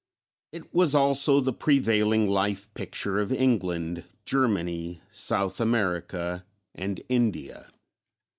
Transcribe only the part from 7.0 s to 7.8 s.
India.